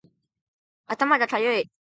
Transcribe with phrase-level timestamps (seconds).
[0.87, 1.71] 頭がかゆい